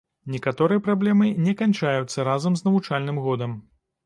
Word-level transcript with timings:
Некаторыя 0.35 0.79
праблемы 0.87 1.27
не 1.49 1.53
канчаюцца 1.61 2.27
разам 2.31 2.57
з 2.61 2.67
навучальным 2.71 3.23
годам. 3.29 3.57